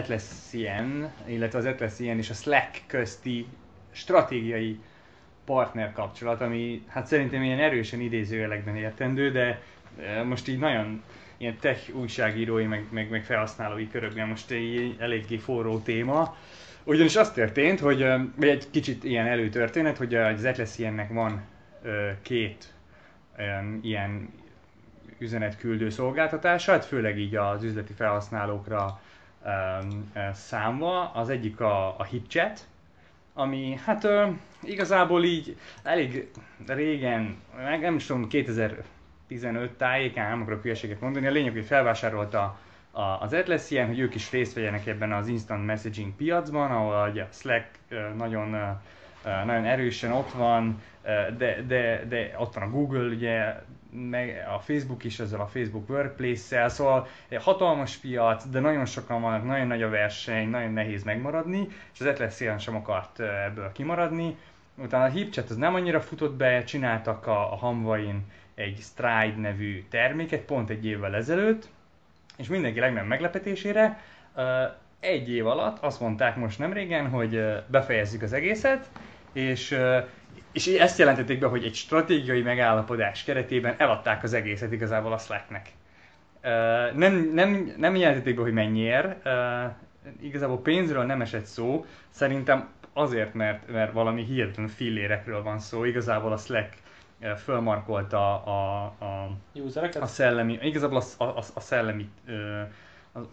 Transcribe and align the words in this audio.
Atlassian, 0.00 1.12
illetve 1.26 1.58
az 1.58 1.64
Atlassian 1.64 2.18
és 2.18 2.30
a 2.30 2.34
Slack 2.34 2.82
közti 2.86 3.46
stratégiai 3.92 4.78
partner 5.44 5.92
kapcsolat, 5.92 6.40
ami 6.40 6.82
hát 6.88 7.06
szerintem 7.06 7.42
ilyen 7.42 7.58
erősen 7.58 8.00
idézőjelekben 8.00 8.76
értendő, 8.76 9.30
de 9.30 9.62
most 10.24 10.48
így 10.48 10.58
nagyon 10.58 11.02
ilyen 11.36 11.56
tech 11.60 11.94
újságírói, 11.94 12.64
meg, 12.64 12.86
meg, 12.90 13.10
meg 13.10 13.24
felhasználói 13.24 13.88
körökben 13.88 14.28
most 14.28 14.50
egy 14.50 14.96
eléggé 14.98 15.36
forró 15.36 15.78
téma. 15.78 16.36
Ugyanis 16.84 17.16
az 17.16 17.30
történt, 17.32 17.80
hogy 17.80 18.06
vagy 18.36 18.48
egy 18.48 18.70
kicsit 18.70 19.04
ilyen 19.04 19.26
előtörténet, 19.26 19.96
hogy 19.96 20.14
az 20.14 20.44
Atlassiannek 20.44 21.12
van 21.12 21.42
két 22.22 22.72
ilyen 23.82 24.28
üzenetküldő 25.18 25.90
szolgáltatása, 25.90 26.72
hát 26.72 26.84
főleg 26.84 27.18
így 27.18 27.36
az 27.36 27.62
üzleti 27.62 27.92
felhasználókra 27.92 29.00
számva. 30.32 31.10
Az 31.10 31.28
egyik 31.28 31.60
a, 31.60 31.98
a 31.98 32.04
HipChat, 32.04 32.66
ami 33.34 33.78
hát 33.84 34.04
ö, 34.04 34.26
igazából 34.62 35.24
így 35.24 35.56
elég 35.82 36.30
régen, 36.66 37.36
meg 37.56 37.80
nem 37.80 37.94
is 37.94 38.06
tudom, 38.06 38.28
2015 38.28 39.72
tájékán, 39.76 40.30
nem 40.30 40.42
akarok 40.42 40.62
hülyeséget 40.62 41.00
mondani, 41.00 41.26
a 41.26 41.30
lényeg, 41.30 41.52
hogy 41.52 41.64
felvásárolta 41.64 42.58
a, 42.90 43.00
az 43.00 43.32
Atlassian, 43.32 43.86
hogy 43.86 43.98
ők 43.98 44.14
is 44.14 44.30
részt 44.30 44.54
vegyenek 44.54 44.86
ebben 44.86 45.12
az 45.12 45.28
instant 45.28 45.66
messaging 45.66 46.12
piacban, 46.16 46.70
ahol 46.70 46.94
a 46.94 47.26
Slack 47.32 47.68
nagyon, 48.16 48.50
nagyon 49.24 49.64
erősen 49.64 50.12
ott 50.12 50.30
van, 50.32 50.82
de, 51.38 51.62
de, 51.66 52.04
de 52.08 52.34
ott 52.38 52.54
van 52.54 52.62
a 52.62 52.70
Google, 52.70 53.08
ugye 53.08 53.54
meg 53.92 54.46
a 54.54 54.58
Facebook 54.58 55.04
is 55.04 55.18
ezzel 55.18 55.40
a 55.40 55.46
Facebook 55.46 55.88
Workplace-szel, 55.88 56.68
szóval 56.68 57.08
hatalmas 57.38 57.96
piac, 57.96 58.48
de 58.48 58.60
nagyon 58.60 58.84
sokan 58.84 59.20
vannak, 59.20 59.44
nagyon 59.44 59.66
nagy 59.66 59.82
a 59.82 59.88
verseny, 59.88 60.48
nagyon 60.48 60.72
nehéz 60.72 61.02
megmaradni, 61.02 61.68
és 61.92 62.00
az 62.00 62.06
Atlassian 62.06 62.58
sem 62.58 62.76
akart 62.76 63.20
ebből 63.20 63.72
kimaradni. 63.72 64.36
Utána 64.74 65.04
a 65.04 65.08
HipChat 65.08 65.50
az 65.50 65.56
nem 65.56 65.74
annyira 65.74 66.00
futott 66.00 66.34
be, 66.34 66.64
csináltak 66.64 67.26
a, 67.26 67.52
a 67.52 67.56
Hamvain 67.56 68.24
egy 68.54 68.78
Stride 68.80 69.36
nevű 69.36 69.84
terméket 69.88 70.40
pont 70.40 70.70
egy 70.70 70.86
évvel 70.86 71.14
ezelőtt, 71.14 71.68
és 72.36 72.48
mindenki 72.48 72.80
legnagyobb 72.80 73.08
meglepetésére 73.08 74.00
egy 75.00 75.30
év 75.30 75.46
alatt 75.46 75.78
azt 75.78 76.00
mondták 76.00 76.36
most 76.36 76.58
nem 76.58 76.72
régen, 76.72 77.08
hogy 77.08 77.62
befejezzük 77.66 78.22
az 78.22 78.32
egészet, 78.32 78.90
és 79.32 79.78
és 80.52 80.66
ezt 80.66 80.98
jelentették 80.98 81.38
be, 81.38 81.46
hogy 81.46 81.64
egy 81.64 81.74
stratégiai 81.74 82.42
megállapodás 82.42 83.24
keretében 83.24 83.74
eladták 83.78 84.22
az 84.22 84.32
egészet 84.32 84.72
igazából 84.72 85.12
a 85.12 85.18
Slacknek. 85.18 85.68
Nem, 86.94 87.30
nem, 87.34 87.74
nem 87.76 87.96
jelentették 87.96 88.36
be, 88.36 88.42
hogy 88.42 88.52
mennyiért. 88.52 89.28
Igazából 90.20 90.60
pénzről 90.60 91.04
nem 91.04 91.20
esett 91.20 91.44
szó. 91.44 91.84
Szerintem 92.08 92.68
azért, 92.92 93.34
mert, 93.34 93.70
mert 93.72 93.92
valami 93.92 94.24
hihetetlen 94.24 94.68
fillérekről 94.68 95.42
van 95.42 95.58
szó. 95.58 95.84
Igazából 95.84 96.32
a 96.32 96.36
Slack 96.36 96.74
fölmarkolta 97.36 98.44
a, 98.44 98.84
a, 98.98 99.30
a 100.00 100.06
szellemi, 100.06 100.58
igazából 100.62 101.02
a, 101.18 101.24
a, 101.24 101.44
a 101.54 101.60
szellemi 101.60 102.08
uh, 102.28 102.34
az, 103.12 103.24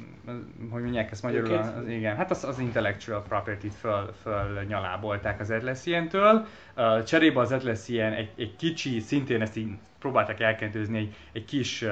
hogy 0.70 0.82
mondják 0.82 1.12
ezt 1.12 1.24
magyarul, 1.24 1.58
az, 1.58 1.88
igen, 1.88 2.16
hát 2.16 2.32
az, 2.32 2.44
az 2.44 2.60
intellectual 2.60 3.24
property-t 3.24 3.74
föl, 3.74 4.14
föl 4.22 4.64
nyalábolták 4.64 5.40
az 5.40 5.50
Atlassian-től. 5.50 6.48
Uh, 6.76 7.04
cserébe 7.04 7.40
az 7.40 7.52
Atlassian 7.52 8.14
egy, 8.14 8.32
egy 8.38 8.56
kicsi, 8.56 9.00
szintén 9.00 9.42
ezt 9.42 9.58
így 9.58 9.70
próbálták 10.00 10.40
elkentőzni, 10.40 10.98
egy, 10.98 11.16
egy 11.32 11.46
kis 11.46 11.82
uh, 11.82 11.92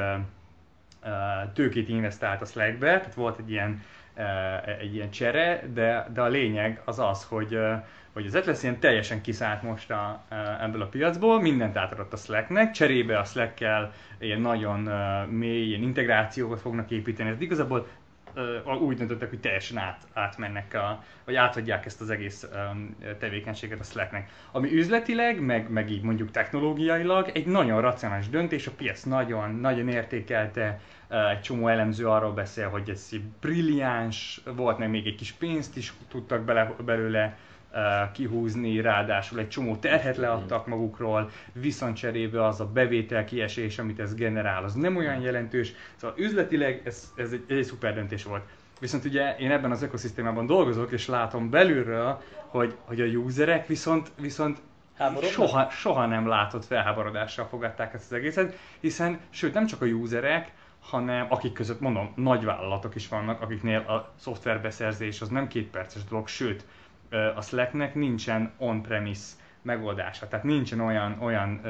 tőkét 1.53 1.89
investált 1.89 2.41
a 2.41 2.45
Slackbe, 2.45 2.97
tehát 2.97 3.13
volt 3.13 3.39
egy 3.39 3.52
ilyen, 3.52 3.81
egy 4.80 4.96
ilyen 4.96 5.10
csere, 5.10 5.64
de, 5.74 6.08
de 6.14 6.22
a 6.22 6.28
lényeg 6.28 6.81
az 6.86 7.00
az, 7.00 7.24
hogy 7.24 7.56
uh, 7.56 7.74
hogy 8.16 8.26
az 8.26 8.36
Atlassian 8.36 8.80
teljesen 8.80 9.22
kiszállt 9.22 9.62
most 9.62 9.92
a, 9.92 10.24
ebből 10.62 10.81
a 10.81 10.88
piacból, 10.88 11.42
mindent 11.42 11.78
átadott 11.78 12.14
a 12.14 12.18
Slacknek, 12.18 12.72
cserébe 12.72 13.20
a 13.20 13.24
Slack-kel 13.24 13.92
ilyen 14.20 14.42
nagyon 14.42 14.80
mély 15.30 15.68
ilyen 15.68 15.81
integrációkat 15.81 16.59
fognak 16.59 16.92
építeni, 16.92 17.30
ez 17.30 17.42
igazából 17.42 17.88
úgy 18.79 18.97
döntöttek, 18.97 19.29
hogy 19.29 19.40
teljesen 19.40 19.78
át, 19.78 20.07
átmennek, 20.13 20.73
a, 20.73 21.03
vagy 21.25 21.35
átadják 21.35 21.85
ezt 21.85 22.01
az 22.01 22.09
egész 22.09 22.47
tevékenységet 23.19 23.79
a 23.79 23.84
Slacknek. 23.84 24.29
Ami 24.51 24.73
üzletileg, 24.73 25.40
meg, 25.40 25.69
meg 25.69 25.90
így 25.91 26.01
mondjuk 26.01 26.31
technológiailag 26.31 27.29
egy 27.34 27.45
nagyon 27.45 27.81
racionális 27.81 28.29
döntés, 28.29 28.68
a 28.68 28.72
piac 28.72 29.03
nagyon, 29.03 29.56
nagyon 29.56 29.90
értékelte, 29.90 30.79
egy 31.31 31.41
csomó 31.41 31.68
elemző 31.68 32.07
arról 32.07 32.31
beszél, 32.34 32.69
hogy 32.69 32.90
ez 32.90 33.09
brilliáns, 33.41 34.41
volt 34.56 34.78
meg 34.78 34.90
még 34.90 35.07
egy 35.07 35.16
kis 35.16 35.31
pénzt 35.31 35.78
is 35.78 35.94
tudtak 36.07 36.41
bele, 36.41 36.75
belőle 36.85 37.38
kihúzni, 38.13 38.81
ráadásul 38.81 39.40
egy 39.40 39.50
csomó 39.50 39.75
terhet 39.75 40.18
leadtak 40.18 40.68
magukról, 40.68 41.30
viszont 41.53 41.96
cserébe 41.96 42.46
az 42.46 42.59
a 42.59 42.66
bevétel 42.66 43.25
kiesés, 43.25 43.80
amit 43.80 44.00
ez 44.00 44.16
generál, 44.16 44.63
az 44.63 44.74
nem 44.74 44.96
olyan 44.96 45.22
jelentős. 45.22 45.74
Szóval 45.96 46.16
üzletileg 46.19 46.81
ez, 46.86 47.12
ez, 47.16 47.31
egy, 47.31 47.44
egy 47.47 47.63
szuper 47.63 47.94
döntés 47.94 48.24
volt. 48.24 48.44
Viszont 48.80 49.06
ugye 49.06 49.36
én 49.36 49.52
ebben 49.52 49.72
az 49.72 49.81
ökoszisztémában 49.81 50.46
dolgozok, 50.46 50.91
és 50.91 51.08
látom 51.08 51.50
belülről, 51.50 52.22
hogy, 52.47 52.75
hogy 52.86 53.02
a 53.02 53.06
userek 53.06 53.68
viszont, 53.68 54.12
viszont 54.19 54.62
soha, 55.22 55.69
soha 55.69 56.06
nem 56.06 56.28
látott 56.28 56.66
felháborodással 56.66 57.46
fogadták 57.46 57.94
ezt 57.94 58.12
az 58.12 58.18
egészet, 58.18 58.57
hiszen, 58.80 59.19
sőt 59.30 59.53
nem 59.53 59.66
csak 59.66 59.81
a 59.81 59.86
userek, 59.86 60.52
hanem 60.80 61.25
akik 61.30 61.53
között 61.53 61.80
mondom, 61.80 62.12
nagy 62.16 62.44
vállalatok 62.44 62.96
is 62.96 63.07
vannak, 63.07 63.42
akiknél 63.42 63.80
a 63.80 64.13
szoftverbeszerzés 64.19 65.22
az 65.22 65.30
nem 65.30 65.47
két 65.47 65.69
perces 65.69 66.03
dolog, 66.03 66.28
sőt, 66.28 66.66
a 67.36 67.42
Slacknek 67.42 67.96
nincsen 67.96 68.52
on-premise 68.58 69.34
megoldása, 69.62 70.28
tehát 70.28 70.46
nincsen 70.46 70.80
olyan, 70.80 71.18
olyan 71.22 71.62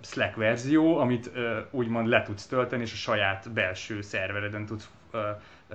Slack 0.00 0.36
verzió, 0.36 0.98
amit 0.98 1.30
úgymond 1.70 2.06
le 2.06 2.22
tudsz 2.22 2.46
tölteni, 2.46 2.82
és 2.82 2.92
a 2.92 2.96
saját 2.96 3.52
belső 3.52 4.00
szervereden 4.00 4.66
tudsz 4.66 4.90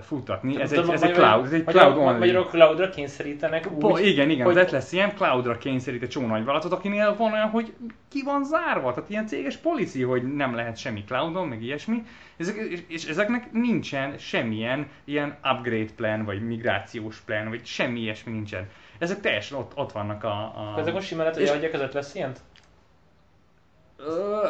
futatni. 0.01 0.61
Ez 0.61 0.71
egy, 0.71 0.89
ez 0.89 1.03
egy 1.03 1.13
cloud, 1.13 1.45
ez 1.45 1.53
egy 1.53 1.63
cloud 1.63 1.97
only. 1.97 2.17
Magyarul 2.17 2.43
cloudra 2.43 2.89
kényszerítenek 2.89 3.71
úgy, 3.71 3.77
Po, 3.77 3.97
Igen, 3.97 4.29
igen, 4.29 4.45
hogy... 4.45 4.57
az 4.57 4.69
lesz 4.69 4.91
ilyen 4.91 5.15
cloudra 5.15 5.57
kényszerít 5.57 6.03
egy 6.03 6.09
csomó 6.09 6.27
nagyvállalatot, 6.27 6.71
akinél 6.71 7.15
van 7.15 7.31
olyan, 7.31 7.49
hogy 7.49 7.73
ki 8.09 8.23
van 8.23 8.43
zárva, 8.43 8.93
tehát 8.93 9.09
ilyen 9.09 9.27
céges 9.27 9.57
policy, 9.57 10.01
hogy 10.01 10.35
nem 10.35 10.55
lehet 10.55 10.77
semmi 10.77 11.03
cloudon, 11.03 11.47
meg 11.47 11.63
ilyesmi, 11.63 12.03
ezek, 12.37 12.55
és, 12.55 12.81
és 12.87 13.05
ezeknek 13.05 13.51
nincsen 13.51 14.17
semmilyen 14.17 14.87
ilyen 15.03 15.37
upgrade 15.43 15.93
plan, 15.95 16.25
vagy 16.25 16.47
migrációs 16.47 17.19
plan, 17.19 17.49
vagy 17.49 17.65
semmi 17.65 17.99
ilyesmi 17.99 18.31
nincsen. 18.31 18.69
Ezek 18.97 19.19
teljesen 19.21 19.57
ott, 19.57 19.71
ott 19.75 19.91
vannak 19.91 20.23
a... 20.23 20.27
a... 20.29 20.75
Ezek 20.77 20.93
most 20.93 21.07
simán 21.07 21.25
lehet, 21.25 21.39
hogy 21.39 21.57
adják 21.57 21.73
az 21.73 21.81
ötlet 21.81 22.11
ilyent? 22.13 22.39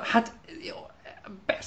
hát 0.03 0.31
jó, 0.63 0.75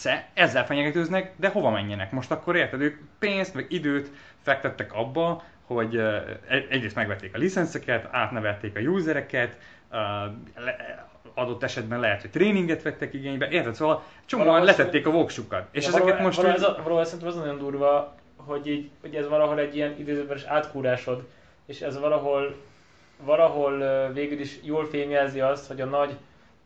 persze, 0.02 0.28
ezzel 0.34 0.66
fenyegetőznek, 0.66 1.32
de 1.36 1.48
hova 1.48 1.70
menjenek? 1.70 2.10
Most 2.10 2.30
akkor 2.30 2.56
érted, 2.56 2.80
ők 2.80 2.98
pénzt, 3.18 3.54
meg 3.54 3.66
időt 3.68 4.10
fektettek 4.42 4.92
abba, 4.92 5.44
hogy 5.66 5.96
uh, 5.96 6.16
egyrészt 6.68 6.94
megvették 6.94 7.34
a 7.34 7.38
licenszeket, 7.38 8.08
átnevelték 8.10 8.76
a 8.76 8.80
usereket, 8.80 9.56
adott 11.34 11.62
esetben 11.62 12.00
lehet, 12.00 12.20
hogy 12.20 12.30
tréninget 12.30 12.82
vettek 12.82 13.14
igénybe, 13.14 13.48
érted? 13.48 13.74
Szóval 13.74 14.02
csomóan 14.24 14.64
letették 14.64 15.06
a 15.06 15.10
voksukat. 15.10 15.66
És 15.70 15.82
ja, 15.82 15.88
ezeket 15.88 16.20
most... 16.20 16.36
Valahol, 16.36 16.60
ez, 16.60 16.76
valahol 16.82 17.04
szerintem 17.04 17.28
az 17.28 17.36
nagyon 17.36 17.58
durva, 17.58 18.14
hogy, 18.36 18.68
így, 18.68 18.90
hogy 19.00 19.14
ez 19.14 19.28
valahol 19.28 19.58
egy 19.58 19.76
ilyen 19.76 19.94
időzőben 19.98 20.38
átkúrásod, 20.46 21.26
és 21.66 21.80
ez 21.80 21.98
valahol, 21.98 22.56
valahol 23.24 24.08
végül 24.12 24.40
is 24.40 24.58
jól 24.62 24.86
fényjelzi 24.86 25.40
azt, 25.40 25.66
hogy 25.66 25.80
a 25.80 25.84
nagy 25.84 26.16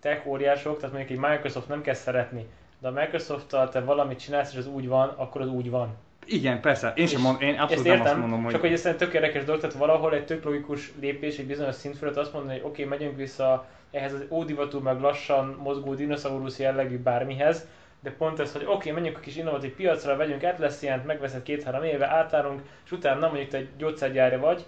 tech 0.00 0.26
óriások, 0.26 0.76
tehát 0.76 0.94
mondjuk 0.94 1.18
egy 1.18 1.30
Microsoft 1.30 1.68
nem 1.68 1.82
kell 1.82 1.94
szeretni, 1.94 2.46
de 2.82 2.88
a 2.88 2.90
Microsoft-tal 2.90 3.68
te 3.68 3.80
valamit 3.80 4.18
csinálsz, 4.18 4.52
és 4.52 4.58
az 4.58 4.66
úgy 4.66 4.88
van, 4.88 5.08
akkor 5.08 5.40
az 5.40 5.48
úgy 5.48 5.70
van. 5.70 5.96
Igen, 6.26 6.60
persze, 6.60 6.92
én 6.96 7.06
sem 7.06 7.20
mondom, 7.20 7.42
én 7.42 7.58
abszolút 7.58 7.86
nem 7.86 8.00
azt 8.00 8.16
mondom, 8.16 8.42
hogy... 8.42 8.52
Csak 8.52 8.60
hogy 8.60 8.72
ez 8.72 8.86
egy 8.86 8.96
tök 8.96 9.14
érdekes 9.14 9.44
dolog, 9.44 9.60
tehát 9.60 9.76
valahol 9.76 10.14
egy 10.14 10.24
tök 10.24 10.44
logikus 10.44 10.92
lépés 11.00 11.38
egy 11.38 11.46
bizonyos 11.46 11.74
szint 11.74 11.98
fölött 11.98 12.16
azt 12.16 12.32
mondani, 12.32 12.52
hogy 12.58 12.68
oké, 12.68 12.84
okay, 12.84 12.98
megyünk 12.98 13.16
vissza 13.16 13.66
ehhez 13.90 14.12
az 14.12 14.24
ódivatú, 14.30 14.80
meg 14.80 15.00
lassan 15.00 15.58
mozgó 15.62 15.94
dinoszaurusz 15.94 16.58
jellegű 16.58 16.98
bármihez, 16.98 17.66
de 18.00 18.10
pont 18.10 18.40
ez, 18.40 18.52
hogy 18.52 18.62
oké, 18.62 18.72
okay, 18.72 18.92
menjünk 18.92 19.16
a 19.16 19.20
kis 19.20 19.36
innovatív 19.36 19.74
piacra, 19.74 20.16
vegyünk 20.16 20.42
Atlassian-t, 20.42 21.06
megveszed 21.06 21.42
két-három 21.42 21.82
éve, 21.82 22.06
átállunk, 22.06 22.62
és 22.84 22.92
utána 22.92 23.26
mondjuk 23.26 23.48
te 23.48 23.56
egy 23.56 23.68
gyógyszergyárja 23.76 24.38
vagy, 24.38 24.64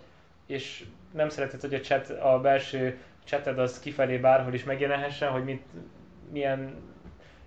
és 0.46 0.84
nem 1.12 1.28
szereted, 1.28 1.60
hogy 1.60 1.74
a, 1.74 1.80
chat, 1.80 2.10
a 2.10 2.40
belső 2.40 2.98
chated 3.24 3.58
az 3.58 3.80
kifelé 3.80 4.16
bárhol 4.16 4.54
is 4.54 4.64
megjelenhessen, 4.64 5.30
hogy 5.30 5.44
mit, 5.44 5.62
milyen 6.32 6.74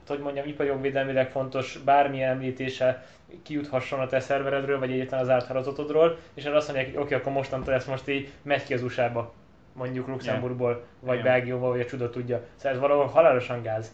hogy 0.08 0.20
mondjam, 0.20 0.48
iparjogvédelmileg 0.48 1.32
fontos 1.32 1.78
bármilyen 1.86 2.32
említése 2.32 3.06
kijuthasson 3.44 4.00
a 4.00 4.08
te 4.08 4.20
szerveredről, 4.20 4.80
vagy 4.80 4.92
egyetlen 4.92 5.20
az 5.20 5.30
áthálózatodról, 5.30 6.18
és 6.34 6.44
erre 6.44 6.56
azt 6.56 6.68
mondják, 6.68 6.88
hogy 6.88 6.98
oké, 6.98 7.06
okay, 7.06 7.18
akkor 7.18 7.32
mostantól 7.32 7.74
ezt 7.74 7.88
most 7.88 8.08
így 8.08 8.32
megy 8.42 8.64
ki 8.64 8.74
az 8.74 8.84
USA-ba, 8.84 9.34
mondjuk 9.74 10.08
Luxemburgból, 10.08 10.70
yeah. 10.70 10.84
vagy 11.00 11.18
yeah. 11.18 11.28
Belgiumból, 11.28 11.70
vagy 11.70 11.80
a 11.80 11.86
csuda 11.86 12.10
tudja. 12.10 12.42
Szóval 12.56 12.72
ez 12.72 12.80
valahol 12.80 13.06
halálosan 13.06 13.62
gáz. 13.62 13.92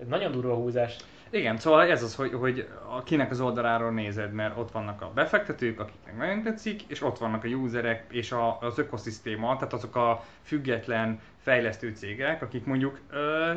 Ez 0.00 0.06
nagyon 0.06 0.32
durva 0.32 0.54
húzás. 0.54 0.96
Igen, 1.30 1.56
szóval 1.56 1.82
ez 1.82 2.02
az, 2.02 2.14
hogy, 2.14 2.32
hogy 2.32 2.68
kinek 3.04 3.30
az 3.30 3.40
oldaláról 3.40 3.90
nézed, 3.90 4.32
mert 4.32 4.58
ott 4.58 4.70
vannak 4.70 5.02
a 5.02 5.10
befektetők, 5.14 5.80
akiknek 5.80 6.16
nagyon 6.16 6.42
tetszik, 6.42 6.82
és 6.86 7.02
ott 7.02 7.18
vannak 7.18 7.44
a 7.44 7.48
userek 7.48 8.04
és 8.10 8.32
a, 8.32 8.58
az 8.60 8.78
ökoszisztéma, 8.78 9.56
tehát 9.56 9.72
azok 9.72 9.96
a 9.96 10.24
független 10.42 11.20
fejlesztő 11.38 11.92
cégek, 11.94 12.42
akik 12.42 12.64
mondjuk 12.64 13.00
ö, 13.10 13.52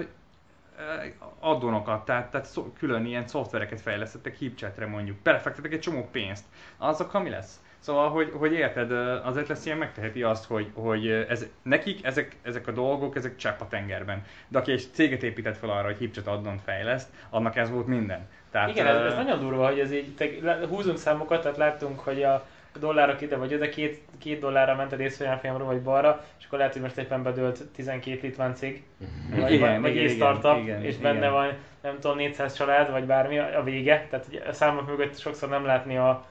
addonokat, 1.39 2.05
tehát, 2.05 2.31
tehát 2.31 2.47
szó, 2.47 2.73
külön 2.77 3.05
ilyen 3.05 3.27
szoftvereket 3.27 3.81
fejlesztettek 3.81 4.35
HipChatre 4.35 4.85
mondjuk, 4.85 5.17
belefektetek 5.17 5.73
egy 5.73 5.79
csomó 5.79 6.07
pénzt. 6.11 6.45
Azokkal 6.77 7.21
mi 7.21 7.29
lesz? 7.29 7.61
Szóval, 7.79 8.09
hogy, 8.09 8.31
hogy 8.37 8.53
érted, 8.53 8.91
az 9.25 9.37
Atlassian 9.37 9.77
megteheti 9.77 10.23
azt, 10.23 10.45
hogy, 10.45 10.71
hogy 10.73 11.07
ez, 11.07 11.47
nekik 11.61 12.05
ezek, 12.05 12.35
ezek 12.41 12.67
a 12.67 12.71
dolgok, 12.71 13.15
ezek 13.15 13.35
csepp 13.35 13.61
a 13.61 13.67
tengerben. 13.67 14.23
De 14.47 14.57
aki 14.57 14.71
egy 14.71 14.87
céget 14.91 15.23
épített 15.23 15.57
fel 15.57 15.69
arra, 15.69 15.85
hogy 15.85 15.97
HipChat 15.97 16.27
addon 16.27 16.57
fejleszt, 16.57 17.09
annak 17.29 17.55
ez 17.55 17.69
volt 17.69 17.87
minden. 17.87 18.27
Tehát, 18.51 18.69
Igen, 18.69 18.87
ez, 18.87 19.01
ez 19.01 19.13
nagyon 19.13 19.39
durva, 19.39 19.67
hogy 19.67 19.79
ez 19.79 19.91
így, 19.91 20.15
te, 20.15 20.67
húzunk 20.67 20.97
számokat, 20.97 21.41
tehát 21.41 21.57
láttunk, 21.57 21.99
hogy 21.99 22.23
a 22.23 22.45
dollárok 22.79 23.21
ide 23.21 23.35
vagy 23.35 23.53
oda, 23.53 23.69
két, 23.69 24.01
két 24.17 24.39
dollárra 24.39 24.75
ment 24.75 24.91
a 24.91 24.95
részfolyamra 24.95 25.63
vagy 25.63 25.81
balra, 25.81 26.23
és 26.39 26.45
akkor 26.45 26.57
lehet, 26.57 26.73
hogy 26.73 26.81
most 26.81 26.97
éppen 26.97 27.23
bedőlt 27.23 27.63
12 27.75 28.19
litván 28.21 28.55
cég, 28.55 28.83
mhm. 28.97 29.41
vagy, 29.41 29.53
igen, 29.53 29.81
vagy 29.81 29.95
igen, 29.95 30.07
startup, 30.07 30.57
igen, 30.57 30.83
és 30.83 30.97
igen. 30.97 31.13
benne 31.13 31.29
van, 31.29 31.53
nem 31.81 31.99
tudom, 31.99 32.17
400 32.17 32.53
család, 32.53 32.91
vagy 32.91 33.03
bármi 33.03 33.37
a 33.37 33.63
vége, 33.63 34.07
tehát 34.09 34.27
a 34.47 34.53
számok 34.53 34.87
mögött 34.87 35.19
sokszor 35.19 35.49
nem 35.49 35.65
látni 35.65 35.97
a, 35.97 36.25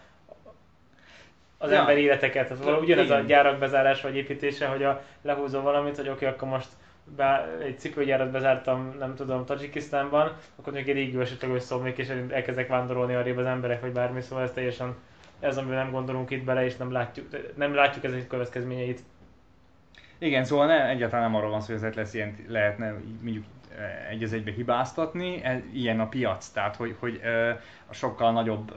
az 1.59 1.71
ja. 1.71 1.79
ember 1.79 1.99
életeket. 1.99 2.49
Tehát 2.49 2.81
ugyanaz 2.81 3.11
a 3.11 3.21
gyárak 3.21 3.59
bezárás 3.59 4.01
vagy 4.01 4.17
építése, 4.17 4.67
hogy 4.67 4.83
a 4.83 5.03
lehúzom 5.23 5.63
valamit, 5.63 5.97
hogy 5.97 6.09
oké, 6.09 6.15
okay, 6.15 6.29
akkor 6.29 6.49
most 6.49 6.69
be, 7.17 7.49
egy 7.63 7.79
cipőgyárat 7.79 8.31
bezártam, 8.31 8.95
nem 8.99 9.15
tudom, 9.15 9.45
Tajikisztánban, 9.45 10.37
akkor 10.57 10.73
még 10.73 10.89
egy 10.89 10.95
régi 10.95 11.21
esetleg 11.21 11.61
szomlik, 11.61 11.99
és 11.99 12.09
elkezdek 12.29 12.69
vándorolni 12.69 13.15
arrébb 13.15 13.37
az 13.37 13.47
emberek, 13.47 13.81
vagy 13.81 13.93
bármi, 13.93 14.21
szóval 14.21 14.45
ez 14.45 14.53
teljesen 14.53 14.95
ez, 15.41 15.57
amiben 15.57 15.77
nem 15.77 15.91
gondolunk 15.91 16.31
itt 16.31 16.45
bele, 16.45 16.65
és 16.65 16.77
nem 16.77 16.93
látjuk, 16.93 17.57
nem 17.57 17.75
látjuk 17.75 18.05
ezek 18.05 18.27
következményeit. 18.27 19.03
Igen, 20.19 20.45
szóval 20.45 20.67
ne, 20.67 20.89
egyáltalán 20.89 21.25
nem 21.31 21.35
arról 21.35 21.51
van 21.51 21.61
szó, 21.61 21.67
hogy 21.67 21.77
az 21.77 21.83
Atlas 21.83 22.15
ilyen 22.15 22.37
lehetne 22.49 22.95
mondjuk 23.23 23.45
egy 24.11 24.23
az 24.23 24.33
egybe 24.33 24.51
hibáztatni, 24.51 25.43
ilyen 25.73 26.01
a 26.01 26.09
piac, 26.09 26.49
tehát 26.49 26.77
hogy, 26.77 26.97
hogy 26.99 27.21
a 27.87 27.93
sokkal 27.93 28.33
nagyobb, 28.33 28.75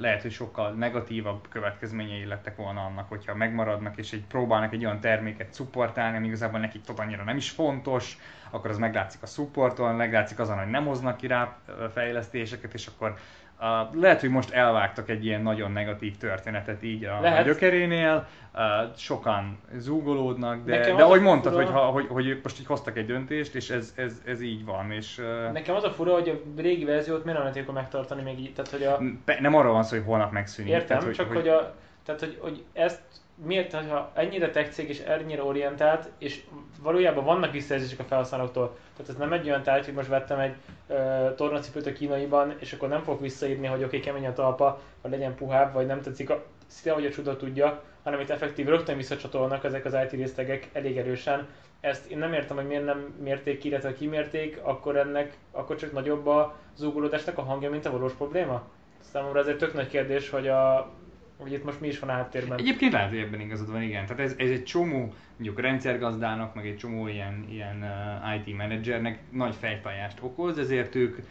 lehet, 0.00 0.22
hogy 0.22 0.30
sokkal 0.30 0.72
negatívabb 0.72 1.48
következményei 1.48 2.24
lettek 2.24 2.56
volna 2.56 2.84
annak, 2.84 3.08
hogyha 3.08 3.34
megmaradnak 3.34 3.96
és 3.96 4.12
egy 4.12 4.24
próbálnak 4.28 4.72
egy 4.72 4.84
olyan 4.84 5.00
terméket 5.00 5.52
szupportálni, 5.52 6.16
ami 6.16 6.26
igazából 6.26 6.60
nekik 6.60 6.82
tot 6.82 6.98
annyira 6.98 7.24
nem 7.24 7.36
is 7.36 7.50
fontos, 7.50 8.18
akkor 8.50 8.70
az 8.70 8.78
meglátszik 8.78 9.22
a 9.22 9.26
supporton, 9.26 9.94
meglátszik 9.94 10.38
azon, 10.38 10.58
hogy 10.58 10.70
nem 10.70 10.86
hoznak 10.86 11.16
ki 11.16 11.26
rá 11.26 11.56
fejlesztéseket, 11.92 12.74
és 12.74 12.86
akkor 12.86 13.16
Uh, 13.60 14.00
lehet, 14.00 14.20
hogy 14.20 14.30
most 14.30 14.50
elvágtak 14.50 15.08
egy 15.08 15.24
ilyen 15.24 15.42
nagyon 15.42 15.72
negatív 15.72 16.16
történetet 16.16 16.82
így 16.82 17.04
a, 17.04 17.38
a 17.38 17.42
gyökerénél, 17.42 18.26
uh, 18.54 18.60
sokan 18.96 19.58
zúgolódnak, 19.76 20.64
de, 20.64 20.94
de 20.94 21.02
ahogy 21.02 21.20
mondtad, 21.20 21.52
fura... 21.52 21.64
hogy, 21.64 21.74
ha, 21.74 21.80
hogy, 21.80 22.06
hogy 22.08 22.40
most 22.42 22.60
így 22.60 22.66
hoztak 22.66 22.96
egy 22.96 23.06
döntést, 23.06 23.54
és 23.54 23.70
ez, 23.70 23.92
ez, 23.96 24.22
ez 24.26 24.40
így 24.40 24.64
van. 24.64 24.90
És, 24.90 25.18
uh... 25.18 25.52
Nekem 25.52 25.74
az 25.74 25.84
a 25.84 25.90
fura, 25.90 26.12
hogy 26.12 26.28
a 26.28 26.60
régi 26.60 26.84
verziót 26.84 27.24
miért 27.24 27.38
nem 27.38 27.48
lehetett 27.48 27.74
megtartani 27.74 28.22
még 28.22 28.40
így, 28.40 28.52
tehát 28.54 28.70
hogy 28.70 28.82
a... 28.82 29.40
nem 29.40 29.54
arról 29.54 29.72
van 29.72 29.82
szó, 29.82 29.96
hogy 29.96 30.06
holnap 30.06 30.32
megszűnik. 30.32 30.72
Értem, 30.72 30.86
tehát, 30.86 31.02
hogy, 31.02 31.14
csak 31.14 31.26
hogy, 31.26 31.36
hogy, 31.36 31.48
a, 31.48 31.74
tehát, 32.04 32.20
hogy, 32.20 32.38
hogy 32.40 32.64
ezt 32.72 33.00
miért, 33.44 33.72
ha 33.72 34.10
ennyire 34.14 34.50
tech 34.50 34.70
cég 34.70 34.88
és 34.88 34.98
ennyire 35.00 35.42
orientált, 35.42 36.10
és 36.18 36.44
valójában 36.82 37.24
vannak 37.24 37.52
visszajelzések 37.52 37.98
a 37.98 38.04
felhasználóktól. 38.04 38.76
Tehát 38.96 39.10
ez 39.10 39.16
nem 39.16 39.32
egy 39.32 39.46
olyan 39.46 39.62
tárgy, 39.62 39.84
hogy 39.84 39.94
most 39.94 40.08
vettem 40.08 40.38
egy 40.38 40.54
uh, 40.86 41.34
tornacipőt 41.34 41.86
a 41.86 41.92
kínaiban, 41.92 42.54
és 42.58 42.72
akkor 42.72 42.88
nem 42.88 43.02
fogok 43.02 43.20
visszaírni, 43.20 43.66
hogy 43.66 43.84
oké, 43.84 43.86
okay, 43.86 44.00
kemény 44.00 44.26
a 44.26 44.32
talpa, 44.32 44.80
vagy 45.02 45.10
legyen 45.10 45.34
puhább, 45.34 45.72
vagy 45.72 45.86
nem 45.86 46.00
tetszik, 46.00 46.30
a, 46.30 46.44
szinte 46.66 46.92
hogy 46.92 47.06
a 47.06 47.10
csuda 47.10 47.36
tudja, 47.36 47.82
hanem 48.02 48.20
itt 48.20 48.30
effektív 48.30 48.66
rögtön 48.66 48.96
visszacsatolnak 48.96 49.64
ezek 49.64 49.84
az 49.84 49.96
IT 50.04 50.10
részlegek 50.10 50.68
elég 50.72 50.96
erősen. 50.96 51.48
Ezt 51.80 52.10
én 52.10 52.18
nem 52.18 52.32
értem, 52.32 52.56
hogy 52.56 52.66
miért 52.66 52.84
nem 52.84 53.14
mérték 53.22 53.58
ki, 53.58 53.68
illetve 53.68 53.92
kimérték, 53.92 54.60
akkor 54.62 54.96
ennek, 54.96 55.36
akkor 55.52 55.76
csak 55.76 55.92
nagyobb 55.92 56.26
a 56.26 56.54
zúgolódásnak 56.76 57.38
a 57.38 57.42
hangja, 57.42 57.70
mint 57.70 57.86
a 57.86 57.90
valós 57.90 58.12
probléma? 58.12 58.62
Számomra 59.00 59.40
ez 59.40 59.46
egy 59.46 59.56
tök 59.56 59.74
nagy 59.74 59.88
kérdés, 59.88 60.30
hogy 60.30 60.48
a 60.48 60.90
hogy 61.36 61.52
itt 61.52 61.64
most 61.64 61.80
mi 61.80 61.86
is 61.86 61.98
van 61.98 62.10
háttérben. 62.10 62.58
Egyébként 62.58 62.92
lehet, 62.92 63.08
hogy 63.08 63.18
ebben 63.18 63.40
igazad 63.40 63.70
van, 63.70 63.82
igen. 63.82 64.06
Tehát 64.06 64.22
ez, 64.22 64.34
ez 64.38 64.50
egy 64.50 64.64
csomó, 64.64 65.12
mondjuk 65.36 65.60
rendszergazdának, 65.60 66.54
meg 66.54 66.66
egy 66.66 66.76
csomó 66.76 67.08
ilyen, 67.08 67.46
ilyen 67.50 67.82
uh, 68.24 68.46
IT 68.46 68.56
menedzsernek 68.56 69.18
nagy 69.30 69.54
fejfájást 69.54 70.18
okoz, 70.20 70.58
ezért 70.58 70.94
ők 70.94 71.16
uh, 71.16 71.24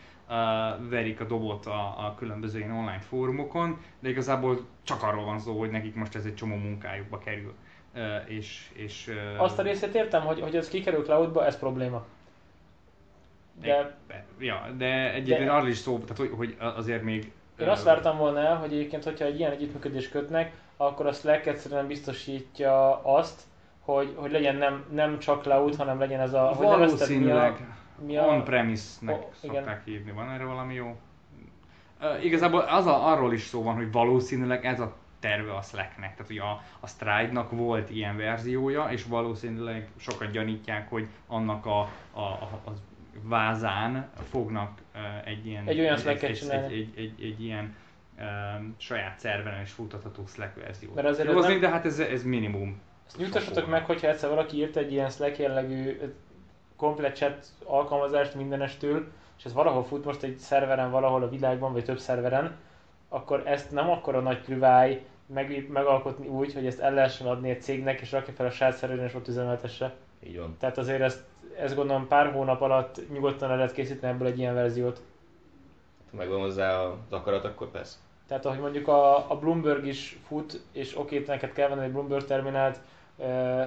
verik 0.89 1.19
a 1.19 1.23
dobot 1.23 1.65
a, 1.65 2.05
a 2.07 2.15
különböző 2.17 2.57
ilyen 2.57 2.71
online 2.71 2.99
fórumokon, 2.99 3.77
de 3.99 4.09
igazából 4.09 4.65
csak 4.83 5.03
arról 5.03 5.25
van 5.25 5.39
szó, 5.39 5.59
hogy 5.59 5.69
nekik 5.69 5.95
most 5.95 6.15
ez 6.15 6.25
egy 6.25 6.35
csomó 6.35 6.55
munkájukba 6.55 7.17
kerül. 7.17 7.53
Uh, 7.95 8.01
és, 8.27 8.69
és, 8.73 9.07
uh, 9.35 9.43
Azt 9.43 9.59
a 9.59 9.61
részét 9.61 9.95
értem, 9.95 10.21
hogy, 10.21 10.39
hogy 10.39 10.55
ez 10.55 10.67
kikerül 10.67 11.03
cloudba, 11.03 11.45
ez 11.45 11.59
probléma. 11.59 12.05
De, 13.61 13.97
de, 14.07 14.25
ja, 14.39 14.73
de 14.77 15.13
egyébként 15.13 15.49
arról 15.49 15.67
is 15.67 15.77
szó, 15.77 15.99
tehát 15.99 16.17
hogy, 16.17 16.31
hogy 16.35 16.55
azért 16.59 17.03
még 17.03 17.31
én 17.59 17.67
azt 17.67 17.83
vártam 17.83 18.17
volna 18.17 18.39
el, 18.39 18.55
hogy 18.55 18.73
egyébként, 18.73 19.03
hogyha 19.03 19.25
egy 19.25 19.39
ilyen 19.39 19.51
együttműködést 19.51 20.11
kötnek, 20.11 20.51
akkor 20.77 21.05
a 21.05 21.11
Slack 21.11 21.45
egyszerűen 21.45 21.87
biztosítja 21.87 23.03
azt, 23.03 23.41
hogy, 23.79 24.13
hogy 24.15 24.31
legyen 24.31 24.55
nem, 24.55 24.85
nem 24.91 25.19
csak 25.19 25.41
cloud, 25.41 25.75
hanem 25.75 25.99
legyen 25.99 26.19
ez 26.19 26.33
a... 26.33 26.55
Valószínűleg 26.57 27.67
mi 28.05 28.17
a, 28.17 28.25
on-premise-nek 28.25 29.15
oh, 29.15 29.33
szokták 29.33 29.63
igen. 29.63 29.81
hívni. 29.85 30.11
Van 30.11 30.29
erre 30.29 30.43
valami 30.43 30.73
jó? 30.73 30.95
Uh, 32.01 32.25
igazából 32.25 32.59
az 32.59 32.85
a, 32.85 33.07
arról 33.11 33.33
is 33.33 33.41
szó 33.41 33.63
van, 33.63 33.75
hogy 33.75 33.91
valószínűleg 33.91 34.65
ez 34.65 34.79
a 34.79 34.95
terve 35.19 35.55
a 35.55 35.61
Slacknek. 35.61 36.11
Tehát, 36.11 36.27
hogy 36.27 36.37
a, 36.37 36.61
a 36.79 36.87
Stride-nak 36.87 37.51
volt 37.51 37.89
ilyen 37.89 38.17
verziója, 38.17 38.87
és 38.91 39.05
valószínűleg 39.05 39.89
sokat 39.97 40.31
gyanítják, 40.31 40.89
hogy 40.89 41.07
annak 41.27 41.65
a, 41.65 41.79
a, 42.11 42.19
a, 42.21 42.61
az 42.63 42.81
vázán 43.21 44.09
fognak 44.29 44.79
uh, 44.95 45.27
egy 45.27 45.47
ilyen... 45.47 45.67
Egy 45.67 45.79
olyan 45.79 45.99
egy, 46.07 46.33
csinálni. 46.33 46.73
Egy, 46.73 46.93
egy, 46.95 46.99
egy, 46.99 47.25
egy 47.25 47.43
ilyen 47.43 47.75
um, 48.19 48.75
saját 48.77 49.19
szerveren 49.19 49.61
is 49.61 49.71
futtatható 49.71 50.25
Slack 50.25 50.55
verziót. 50.55 50.95
Mert 50.95 51.07
azért 51.07 51.31
Hozni, 51.31 51.51
nem... 51.51 51.61
de 51.61 51.69
hát 51.69 51.85
ez, 51.85 51.99
ez 51.99 52.23
minimum. 52.23 52.81
Ezt 53.07 53.17
nyugtassatok 53.17 53.67
meg, 53.67 53.85
hogyha 53.85 54.07
egyszer 54.07 54.29
valaki 54.29 54.57
írt 54.57 54.75
egy 54.75 54.91
ilyen 54.91 55.09
Slack 55.09 55.37
jellegű 55.37 55.99
komplet 56.75 57.15
chat 57.15 57.45
alkalmazást 57.63 58.35
mindenestől, 58.35 59.07
és 59.37 59.45
ez 59.45 59.53
valahol 59.53 59.83
fut 59.83 60.05
most 60.05 60.23
egy 60.23 60.37
szerveren 60.37 60.91
valahol 60.91 61.23
a 61.23 61.29
világban, 61.29 61.73
vagy 61.73 61.83
több 61.83 61.99
szerveren, 61.99 62.55
akkor 63.09 63.43
ezt 63.45 63.71
nem 63.71 63.89
akkora 63.89 64.19
nagy 64.19 64.41
trüváj 64.41 65.05
meg, 65.25 65.69
megalkotni 65.69 66.27
úgy, 66.27 66.53
hogy 66.53 66.65
ezt 66.65 66.79
el 66.79 66.93
lehessen 66.93 67.27
adni 67.27 67.49
egy 67.49 67.61
cégnek, 67.61 68.01
és 68.01 68.11
rakja 68.11 68.33
fel 68.33 68.45
a 68.45 68.49
saját 68.49 68.75
szerveren, 68.75 69.05
és 69.05 69.13
ott 69.13 69.27
üzemeltesse. 69.27 69.93
Így 70.23 70.37
van. 70.37 70.55
Tehát 70.59 70.77
azért 70.77 71.01
ezt 71.01 71.23
ezt 71.59 71.75
gondolom 71.75 72.07
pár 72.07 72.31
hónap 72.31 72.61
alatt 72.61 73.01
nyugodtan 73.13 73.49
el 73.51 73.55
lehet 73.55 73.73
készíteni 73.73 74.13
ebből 74.13 74.27
egy 74.27 74.39
ilyen 74.39 74.53
verziót. 74.53 75.01
Ha 76.11 76.17
megvan 76.17 76.39
hozzá 76.39 76.79
az 76.79 76.93
akarat, 77.09 77.45
akkor 77.45 77.71
persze. 77.71 77.95
Tehát 78.27 78.45
ahogy 78.45 78.59
mondjuk 78.59 78.87
a, 78.87 79.31
a 79.31 79.37
Bloomberg 79.39 79.85
is 79.85 80.17
fut, 80.27 80.61
és 80.71 80.97
oké, 80.97 81.15
okay, 81.15 81.27
neked 81.27 81.53
kell 81.53 81.69
venni 81.69 81.83
egy 81.83 81.91
Bloomberg 81.91 82.25
terminált 82.25 82.79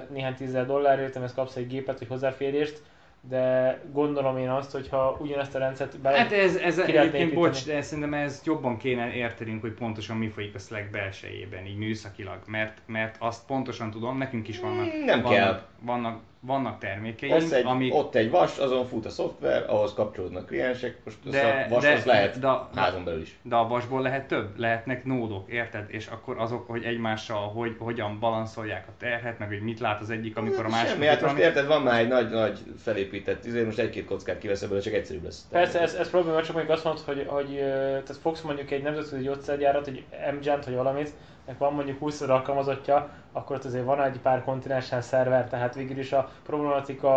néhány 0.09 0.35
tízzel 0.35 0.65
dollárért, 0.65 1.15
ezt 1.15 1.35
kapsz 1.35 1.55
egy 1.55 1.67
gépet, 1.67 1.99
vagy 1.99 2.07
hozzáférést, 2.07 2.81
de 3.21 3.79
gondolom 3.91 4.37
én 4.37 4.49
azt, 4.49 4.71
hogyha 4.71 5.17
ugyanezt 5.19 5.55
a 5.55 5.59
rendszert 5.59 5.99
bele 5.99 6.17
Hát 6.17 6.31
ez, 6.31 6.55
ez 6.55 6.79
egyébként, 6.79 7.33
bocs, 7.33 7.65
de 7.65 7.81
szerintem 7.81 8.13
ez 8.13 8.41
jobban 8.45 8.77
kéne 8.77 9.13
értenünk, 9.13 9.61
hogy 9.61 9.71
pontosan 9.71 10.17
mi 10.17 10.27
folyik 10.27 10.55
a 10.55 10.59
Slack 10.59 10.91
belsejében, 10.91 11.65
így 11.65 11.77
műszakilag, 11.77 12.39
mert, 12.45 12.81
mert 12.85 13.15
azt 13.19 13.45
pontosan 13.45 13.91
tudom, 13.91 14.17
nekünk 14.17 14.47
is 14.47 14.59
vannak, 14.59 14.85
Nem 15.05 15.21
vannak, 15.21 15.39
kell. 15.39 15.61
vannak 15.79 16.21
vannak 16.41 16.79
termékeink, 16.79 17.53
egy, 17.53 17.65
amik... 17.65 17.93
Ott 17.93 18.15
egy 18.15 18.29
vas, 18.29 18.57
azon 18.57 18.87
fut 18.87 19.05
a 19.05 19.09
szoftver, 19.09 19.65
ahhoz 19.67 19.93
kapcsolódnak 19.93 20.45
kliensek, 20.45 20.97
most 21.03 21.17
de, 21.29 21.65
a 21.69 21.69
vashoz 21.69 22.03
de, 22.03 22.11
lehet 22.11 22.39
de, 22.39 22.49
házon 22.75 23.03
belül 23.03 23.21
is. 23.21 23.39
De 23.41 23.55
a 23.55 23.67
vasból 23.67 24.01
lehet 24.01 24.27
több, 24.27 24.57
lehetnek 24.57 25.05
nódok, 25.05 25.51
érted? 25.51 25.85
És 25.87 26.07
akkor 26.07 26.37
azok, 26.37 26.67
hogy 26.67 26.83
egymással 26.83 27.47
hogy, 27.47 27.75
hogyan 27.79 28.19
balanszolják 28.19 28.87
a 28.87 28.91
terhet, 28.99 29.39
meg 29.39 29.47
hogy 29.47 29.61
mit 29.61 29.79
lát 29.79 30.01
az 30.01 30.09
egyik, 30.09 30.37
amikor 30.37 30.65
a 30.65 30.69
másik... 30.69 30.89
Semmi, 30.89 31.05
hát 31.05 31.21
most 31.21 31.37
érted, 31.37 31.67
van 31.67 31.81
már 31.81 31.99
egy 31.99 32.07
nagy-nagy 32.07 32.59
felépített, 32.83 33.45
ezért 33.45 33.65
most 33.65 33.79
egy-két 33.79 34.05
kockát 34.05 34.37
kivesz 34.37 34.61
ebből, 34.61 34.81
csak 34.81 34.93
egyszerűbb 34.93 35.23
lesz. 35.23 35.47
Persze, 35.51 35.81
ez, 35.81 35.93
ez 35.93 36.09
probléma, 36.09 36.41
csak 36.41 36.55
mondjuk 36.55 36.75
azt 36.75 36.83
mondod, 36.83 37.03
hogy, 37.03 37.25
hogy 37.27 37.55
tehát 37.55 38.17
fogsz 38.21 38.41
mondjuk 38.41 38.71
egy 38.71 38.83
nemzetközi 38.83 39.23
gyógyszergyárat, 39.23 39.87
egy 39.87 40.03
MGent, 40.39 40.65
vagy 40.65 40.75
valamit, 40.75 41.13
van 41.57 41.73
mondjuk 41.73 41.99
20 41.99 42.21
alkalmazottja, 42.21 43.09
akkor 43.31 43.55
ott 43.55 43.63
azért 43.63 43.85
van 43.85 44.01
egy 44.01 44.19
pár 44.19 44.43
kontinensen 44.43 45.01
szerver, 45.01 45.49
tehát 45.49 45.75
végül 45.75 45.97
is 45.97 46.11
a 46.11 46.29
problematika 46.43 47.09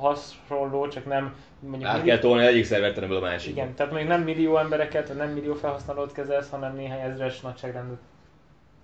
hasonló, 0.00 0.88
csak 0.88 1.04
nem 1.04 1.34
mondjuk... 1.60 1.90
Át 1.90 1.96
millió... 1.96 2.08
kell 2.08 2.18
tolni 2.18 2.46
egyik 2.46 2.64
szervertől 2.64 3.16
a 3.16 3.20
másik. 3.20 3.50
Igen, 3.50 3.74
tehát 3.74 3.92
még 3.92 4.06
nem 4.06 4.22
millió 4.22 4.58
embereket, 4.58 5.08
vagy 5.08 5.16
nem 5.16 5.30
millió 5.30 5.54
felhasználót 5.54 6.12
kezelsz, 6.12 6.50
hanem 6.50 6.74
néhány 6.74 7.00
ezres 7.00 7.40
nagyságrendű. 7.40 7.94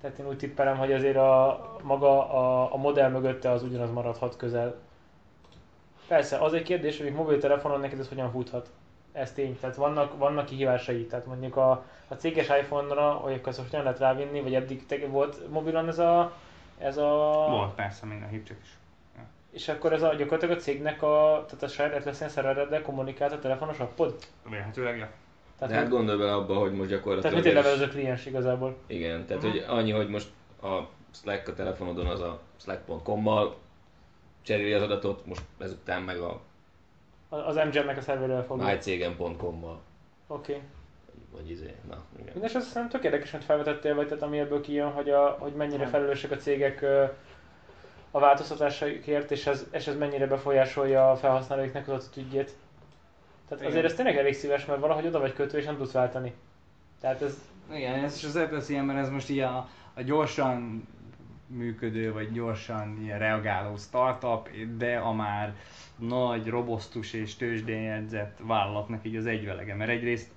Tehát 0.01 0.19
én 0.19 0.29
úgy 0.29 0.37
tippelem, 0.37 0.77
hogy 0.77 0.93
azért 0.93 1.17
a 1.17 1.61
maga 1.83 2.33
a, 2.33 2.73
a 2.73 2.77
modell 2.77 3.11
mögötte 3.11 3.51
az 3.51 3.63
ugyanaz 3.63 3.91
maradhat 3.91 4.37
közel. 4.37 4.75
Persze, 6.09 6.37
az 6.37 6.53
egy 6.53 6.63
kérdés, 6.63 7.01
hogy 7.01 7.13
mobiltelefonon 7.13 7.81
neked 7.81 7.99
ez 7.99 8.09
hogyan 8.09 8.31
futhat. 8.31 8.71
Ez 9.17 9.33
tény. 9.33 9.59
Tehát 9.61 9.77
vannak, 9.77 10.19
vannak 10.19 10.45
kihívásai. 10.45 11.07
Tehát 11.07 11.27
mondjuk 11.27 11.57
a, 11.57 11.85
a 12.09 12.15
céges 12.15 12.49
iPhone-ra, 12.49 13.11
hogy 13.11 13.33
akkor 13.33 13.49
ezt 13.49 13.59
most 13.59 13.73
nem 13.73 13.83
lehet 13.83 13.99
rávinni, 13.99 14.41
vagy 14.41 14.55
eddig 14.55 14.87
te, 14.87 15.07
volt 15.07 15.51
mobilon 15.51 15.89
ez 15.89 15.99
a... 15.99 16.33
Ez 16.79 16.97
a... 16.97 17.47
Volt 17.49 17.75
persze, 17.75 18.07
még 18.07 18.23
a 18.23 18.27
hipcsek 18.27 18.57
is. 18.63 18.69
Ja. 19.17 19.23
És 19.51 19.69
akkor 19.69 19.93
ez 19.93 20.03
a, 20.03 20.15
gyakorlatilag 20.15 20.57
a 20.57 20.61
cégnek 20.61 21.03
a, 21.03 21.45
tehát 21.47 21.63
a 21.63 21.69
saját 21.69 21.95
Atlassian 21.95 22.29
szervereddel 22.29 22.83
kommunikált 22.83 23.33
a 23.33 23.39
telefonos 23.39 23.79
appod? 23.79 24.15
Vélhetőleg, 24.51 24.99
ja. 24.99 25.09
Tehát, 25.59 25.75
de 25.75 25.81
hát 25.81 25.89
gondolj 25.89 26.19
bele 26.19 26.35
abba, 26.35 26.55
hogy 26.55 26.73
most 26.73 26.91
gyakorlatilag... 26.91 27.43
Tehát 27.43 27.55
mit 27.55 27.65
levelező 27.65 27.89
kliens 27.89 28.27
igazából? 28.27 28.77
Igen, 28.87 29.27
tehát 29.27 29.45
uh-huh. 29.45 29.61
hogy 29.61 29.79
annyi, 29.79 29.91
hogy 29.91 30.09
most 30.09 30.29
a 30.63 30.81
Slack 31.11 31.49
a 31.49 31.55
telefonodon 31.55 32.07
az 32.07 32.21
a 32.21 32.41
slack.com-mal 32.57 33.57
cseréli 34.43 34.73
az 34.73 34.83
adatot, 34.83 35.27
most 35.27 35.43
ezután 35.59 36.03
meg 36.03 36.19
a... 36.19 36.41
Az 37.29 37.57
MGM-nek 37.57 37.97
a 37.97 38.01
szerverrel 38.01 38.45
fog. 38.45 38.63
mycégem.com-mal. 38.63 39.81
Oké. 40.27 40.53
Okay. 40.53 40.65
Vagy 41.33 41.51
izé, 41.51 41.75
na, 41.89 42.05
igen. 42.21 42.33
Mindes 42.33 42.55
azt 42.55 42.67
hiszem 42.67 42.89
tök 42.89 43.05
érdekes, 43.05 43.31
hogy 43.31 43.45
felvetettél, 43.45 43.95
vagy 43.95 44.09
tehát 44.09 44.23
ami 44.23 44.39
ebből 44.39 44.61
kijön, 44.61 44.91
hogy, 44.91 45.11
a, 45.11 45.37
hogy 45.41 45.53
mennyire 45.53 45.83
Nem. 45.83 45.91
felelősek 45.91 46.31
a 46.31 46.37
cégek 46.37 46.85
a 48.11 48.19
változtatásaikért, 48.19 49.31
és 49.31 49.47
ez, 49.47 49.67
és 49.71 49.87
ez 49.87 49.97
mennyire 49.97 50.27
befolyásolja 50.27 51.11
a 51.11 51.17
felhasználóiknak 51.17 51.89
az 51.89 51.95
attitűdjét. 51.95 52.55
Tehát 53.49 53.65
igen. 53.65 53.67
azért 53.67 53.85
ez 53.85 53.95
tényleg 53.95 54.17
elég 54.17 54.35
szíves, 54.35 54.65
mert 54.65 54.81
valahogy 54.81 55.07
oda 55.07 55.19
vagy 55.19 55.33
kötve, 55.33 55.59
és 55.59 55.65
nem 55.65 55.77
tudsz 55.77 55.93
váltani. 55.93 56.35
Tehát 57.01 57.23
ez... 57.23 57.39
Igen, 57.73 58.05
ez 58.05 58.17
is 58.17 58.25
az 58.25 58.37
Apple 58.37 58.63
ilyen, 58.69 58.85
mert 58.85 58.99
ez 58.99 59.09
most 59.09 59.29
ilyen 59.29 59.53
a, 59.53 59.69
a 59.95 60.03
gyorsan 60.03 60.89
működő, 61.47 62.13
vagy 62.13 62.33
gyorsan 62.33 62.99
ilyen 63.03 63.19
reagáló 63.19 63.77
startup, 63.77 64.49
de 64.77 64.97
a 64.97 65.13
már 65.13 65.55
nagy, 65.97 66.47
robosztus 66.47 67.13
és 67.13 67.37
tőzsdén 67.37 67.83
jegyzett 67.83 68.39
vállalatnak 68.43 69.05
így 69.05 69.17
az 69.17 69.27
egyvelege. 69.27 69.75
Mert 69.75 69.91
egyrészt 69.91 70.31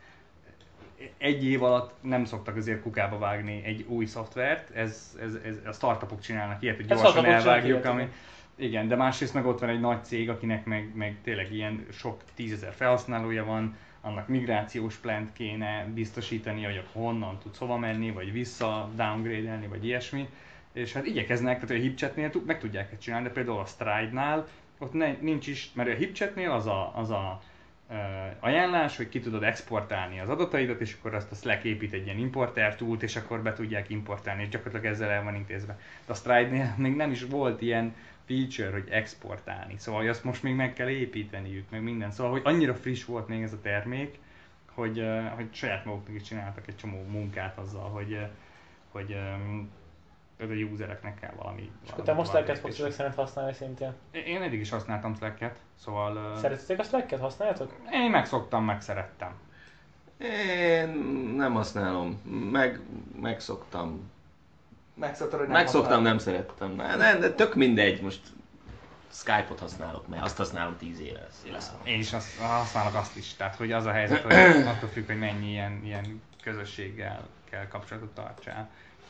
egy 1.17 1.45
év 1.45 1.63
alatt 1.63 1.93
nem 2.01 2.25
szoktak 2.25 2.55
azért 2.55 2.81
kukába 2.81 3.17
vágni 3.17 3.61
egy 3.65 3.85
új 3.87 4.05
szoftvert, 4.05 4.75
ez, 4.75 5.17
ez, 5.21 5.33
ez 5.45 5.55
a 5.65 5.71
startupok 5.71 6.21
csinálnak 6.21 6.61
ilyet, 6.61 6.75
hogy 6.75 6.85
gyorsan 6.85 7.25
elvágjuk, 7.25 7.85
ami, 7.85 8.07
igen, 8.55 8.87
de 8.87 8.95
másrészt 8.95 9.33
meg 9.33 9.45
ott 9.45 9.59
van 9.59 9.69
egy 9.69 9.79
nagy 9.79 10.03
cég, 10.03 10.29
akinek 10.29 10.65
meg, 10.65 10.95
meg 10.95 11.17
tényleg 11.23 11.53
ilyen 11.53 11.85
sok 11.91 12.21
tízezer 12.35 12.73
felhasználója 12.73 13.45
van, 13.45 13.77
annak 14.01 14.27
migrációs 14.27 14.95
plant 14.95 15.33
kéne 15.33 15.85
biztosítani, 15.93 16.63
hogy 16.63 16.83
honnan 16.91 17.37
tudsz 17.37 17.57
hova 17.57 17.77
menni, 17.77 18.11
vagy 18.11 18.31
vissza 18.31 18.89
downgrade-elni, 18.95 19.67
vagy 19.67 19.85
ilyesmi. 19.85 20.29
És 20.73 20.93
hát 20.93 21.05
igyekeznek, 21.05 21.59
tehát 21.59 21.75
a 21.75 21.81
HipChatnél 21.81 22.31
meg 22.45 22.59
tudják 22.59 22.91
ezt 22.91 23.01
csinálni, 23.01 23.27
de 23.27 23.33
például 23.33 23.59
a 23.59 23.65
Stride-nál 23.65 24.47
ott 24.77 24.93
ne, 24.93 25.11
nincs 25.11 25.47
is, 25.47 25.71
mert 25.73 25.89
a 25.89 25.93
HipChatnél 25.93 26.51
az 26.51 26.65
a, 26.65 26.91
az 26.95 27.09
a 27.09 27.41
ajánlás, 28.39 28.97
hogy 28.97 29.09
ki 29.09 29.19
tudod 29.19 29.43
exportálni 29.43 30.19
az 30.19 30.29
adataidat, 30.29 30.81
és 30.81 30.95
akkor 30.99 31.13
azt 31.13 31.31
a 31.31 31.35
Slack 31.35 31.63
épít 31.63 31.93
egy 31.93 32.05
ilyen 32.05 32.17
importer 32.17 32.75
túlt, 32.75 33.03
és 33.03 33.15
akkor 33.15 33.41
be 33.41 33.53
tudják 33.53 33.89
importálni, 33.89 34.41
és 34.41 34.49
gyakorlatilag 34.49 34.93
ezzel 34.93 35.09
el 35.09 35.23
van 35.23 35.35
intézve. 35.35 35.79
De 36.05 36.11
a 36.11 36.15
Stride-nél 36.15 36.73
még 36.77 36.95
nem 36.95 37.11
is 37.11 37.23
volt 37.23 37.61
ilyen 37.61 37.95
feature, 38.25 38.71
hogy 38.71 38.87
exportálni. 38.89 39.75
Szóval 39.77 39.99
hogy 39.99 40.09
azt 40.09 40.23
most 40.23 40.43
még 40.43 40.55
meg 40.55 40.73
kell 40.73 40.89
építeniük, 40.89 41.69
meg 41.69 41.81
minden. 41.81 42.11
Szóval, 42.11 42.31
hogy 42.31 42.41
annyira 42.43 42.75
friss 42.75 43.05
volt 43.05 43.27
még 43.27 43.41
ez 43.41 43.53
a 43.53 43.61
termék, 43.61 44.19
hogy, 44.73 45.03
hogy 45.35 45.47
saját 45.51 45.85
maguknak 45.85 46.15
is 46.15 46.21
csináltak 46.21 46.67
egy 46.67 46.75
csomó 46.75 47.03
munkát 47.07 47.57
azzal, 47.57 47.89
hogy, 47.89 48.17
hogy 48.91 49.17
ez 50.39 50.49
a 50.49 50.53
usereknek 50.53 51.19
kell 51.19 51.33
valami. 51.35 51.71
És 51.85 51.91
akkor 51.91 52.03
te 52.03 52.13
most 52.13 52.29
Slack-et 52.29 52.59
fogsz 52.59 52.79
ezek 52.79 52.91
szerint 52.91 53.15
használni 53.15 53.53
szintén? 53.53 53.93
Én 54.11 54.41
eddig 54.41 54.59
is 54.59 54.69
használtam 54.69 55.15
Slack-et, 55.15 55.59
szóval... 55.83 56.37
Szeretitek 56.37 56.79
a 56.79 56.83
Slack-et? 56.83 57.19
Használjátok? 57.19 57.73
Én 57.91 58.09
megszoktam, 58.09 58.65
megszerettem. 58.65 59.33
Én 60.17 60.87
nem 61.35 61.53
használom, 61.53 62.21
meg, 62.51 62.79
megszoktam. 63.21 64.11
Megszoktad, 64.93 65.39
hogy 65.39 65.47
nem 65.47 65.57
Megszoktam, 65.57 66.01
nem 66.01 66.17
szerettem. 66.17 66.71
Nem, 66.71 67.19
de 67.19 67.33
tök 67.33 67.55
mindegy, 67.55 68.01
most 68.01 68.21
Skype-ot 69.11 69.59
használok, 69.59 70.07
mert 70.07 70.23
azt 70.23 70.37
használom 70.37 70.77
10 70.77 70.99
éve. 70.99 71.27
Én 71.83 71.99
is 71.99 72.13
azt, 72.13 72.39
használok 72.39 72.95
azt 72.95 73.15
is, 73.17 73.33
tehát 73.33 73.55
hogy 73.55 73.71
az 73.71 73.85
a 73.85 73.91
helyzet, 73.91 74.21
hogy 74.21 74.33
attól 74.75 74.89
függ, 74.89 75.05
hogy 75.05 75.19
mennyi 75.19 75.49
ilyen, 75.49 75.81
ilyen 75.83 76.21
közösséggel 76.41 77.27
kell 77.49 77.67
kapcsolatot 77.67 78.13
tartsál 78.13 78.69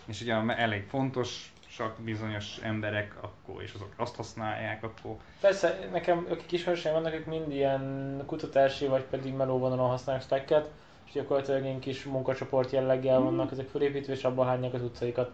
és 0.10 0.22
ugye 0.22 0.34
elég 0.56 0.84
fontos, 0.88 1.54
csak 1.80 2.00
bizonyos 2.00 2.58
emberek, 2.64 3.16
akkor, 3.22 3.62
és 3.62 3.74
azok 3.74 3.94
azt 3.98 4.16
használják, 4.16 4.84
akkor... 4.84 5.16
Persze, 5.40 5.80
nekem 5.92 6.28
akik 6.30 6.52
ismerőseim 6.52 6.94
vannak, 6.94 7.14
akik 7.14 7.26
mind 7.26 7.52
ilyen 7.52 8.24
kutatási, 8.26 8.86
vagy 8.88 9.04
pedig 9.04 9.34
melóvonalon 9.34 9.90
használják 9.90 10.24
stacket, 10.26 10.70
és 11.06 11.12
gyakorlatilag 11.12 11.64
ilyen 11.64 11.80
kis 11.80 12.04
munkacsoport 12.04 12.72
jelleggel 12.72 13.20
vannak 13.20 13.52
ezek 13.52 13.68
felépítve, 13.68 14.14
és 14.14 14.24
abban 14.24 14.48
hányják 14.48 14.74
az 14.74 14.82
utcaikat. 14.82 15.32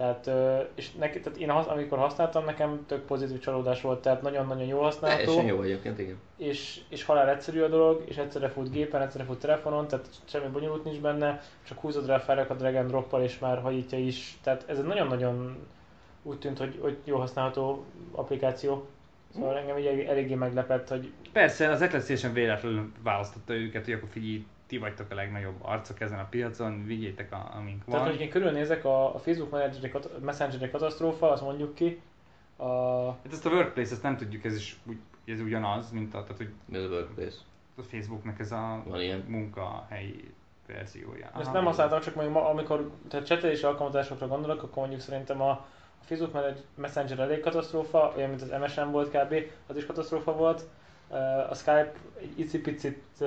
Tehát, 0.00 0.30
és 0.74 0.92
neki, 0.92 1.20
tehát 1.20 1.38
én 1.38 1.50
amikor 1.50 1.98
használtam, 1.98 2.44
nekem 2.44 2.84
tök 2.86 3.00
pozitív 3.04 3.38
csalódás 3.38 3.80
volt, 3.80 4.02
tehát 4.02 4.22
nagyon-nagyon 4.22 4.66
jó 4.66 4.80
használható. 4.80 5.24
Teljesen 5.24 5.54
jó 5.54 5.62
egyébként, 5.62 5.98
igen. 5.98 6.20
És, 6.36 6.80
és 6.88 7.04
halál 7.04 7.28
egyszerű 7.28 7.60
a 7.60 7.68
dolog, 7.68 8.02
és 8.06 8.16
egyszerre 8.16 8.48
fut 8.48 8.70
gépen, 8.70 9.02
egyszerre 9.02 9.24
fut 9.24 9.40
telefonon, 9.40 9.88
tehát 9.88 10.06
semmi 10.24 10.48
bonyolult 10.48 10.84
nincs 10.84 11.00
benne, 11.00 11.40
csak 11.62 11.78
húzod 11.78 12.06
rá 12.06 12.18
felrak 12.18 12.50
a 12.50 12.54
drag 12.54 12.74
and 12.74 12.88
droppal, 12.88 13.22
és 13.22 13.38
már 13.38 13.60
hajítja 13.60 13.98
is. 13.98 14.38
Tehát 14.42 14.64
ez 14.66 14.78
egy 14.78 14.84
nagyon-nagyon 14.84 15.66
úgy 16.22 16.38
tűnt, 16.38 16.58
hogy, 16.58 16.78
hogy 16.80 16.98
jó 17.04 17.16
használható 17.16 17.84
applikáció. 18.12 18.86
Szóval 19.34 19.56
engem 19.56 19.78
így 19.78 19.86
eléggé 19.86 20.34
meglepett, 20.34 20.88
hogy... 20.88 21.12
Persze, 21.32 21.70
az 21.70 21.80
Atlassian 21.80 22.32
véletlenül 22.32 22.92
választotta 23.02 23.54
őket, 23.54 23.84
hogy 23.84 23.94
akkor 23.94 24.08
figyelj, 24.12 24.46
ti 24.70 24.78
vagytok 24.78 25.10
a 25.10 25.14
legnagyobb 25.14 25.56
arcok 25.62 26.00
ezen 26.00 26.18
a 26.18 26.26
piacon, 26.30 26.84
vigyétek, 26.84 27.32
a, 27.32 27.50
amink 27.56 27.84
van. 27.84 27.94
Tehát, 27.94 28.10
hogy 28.10 28.20
én 28.20 28.30
körülnézek 28.30 28.84
a, 28.84 29.14
a 29.14 29.18
Facebook 29.18 29.50
Messenger 30.20 30.70
katasztrófa, 30.70 31.30
azt 31.30 31.42
mondjuk 31.42 31.74
ki. 31.74 32.02
A... 32.56 33.06
Hát 33.06 33.32
ezt 33.32 33.46
a 33.46 33.50
Workplace, 33.50 33.92
ezt 33.92 34.02
nem 34.02 34.16
tudjuk, 34.16 34.44
ez 34.44 34.56
is 34.56 34.76
úgy, 34.86 34.98
ez 35.24 35.40
ugyanaz, 35.40 35.90
mint 35.90 36.14
a, 36.14 36.22
tehát, 36.22 36.36
hogy 36.36 36.52
Mi 36.64 36.76
az 36.76 36.84
a 36.84 36.94
Workplace? 36.94 37.36
A 37.76 37.82
Facebooknak 37.82 38.38
ez 38.38 38.52
a 38.52 38.82
van 38.86 39.00
ilyen? 39.00 39.24
munkahelyi 39.28 40.34
verziója. 40.66 41.28
Aha, 41.32 41.40
ezt 41.40 41.52
nem 41.52 41.64
használtam, 41.64 42.00
csak 42.00 42.14
mondjuk 42.14 42.36
amikor 42.36 42.90
tehát 43.08 43.26
csetelési 43.26 43.64
alkalmazásokra 43.64 44.26
gondolok, 44.26 44.62
akkor 44.62 44.76
mondjuk 44.76 45.00
szerintem 45.00 45.40
a, 45.40 45.50
a 45.50 46.04
Facebook 46.04 46.54
Messenger 46.74 47.18
elég 47.18 47.40
katasztrófa, 47.40 48.12
olyan 48.16 48.28
mint 48.28 48.42
az 48.42 48.54
MSN 48.60 48.90
volt 48.90 49.10
kb, 49.10 49.34
az 49.66 49.76
is 49.76 49.86
katasztrófa 49.86 50.32
volt. 50.32 50.62
A 51.48 51.54
Skype 51.54 51.92
egy 52.20 52.38
icipicit 52.38 53.24